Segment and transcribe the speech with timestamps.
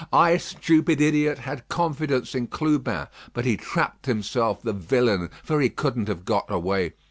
[0.11, 3.05] I, stupid idiot, had confidence in Clubin.
[3.33, 6.93] But he trapped himself, the villain, for he couldn't have got away.